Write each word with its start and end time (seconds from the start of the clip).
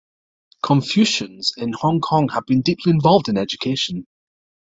Confucians 0.63 1.53
in 1.57 1.73
Hong 1.73 1.99
Kong 2.01 2.29
have 2.29 2.47
been 2.47 2.61
deeply 2.61 2.89
involved 2.89 3.29
in 3.29 3.37
education. 3.37 4.07